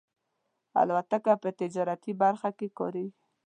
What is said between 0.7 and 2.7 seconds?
الوتکه په تجارتي برخه کې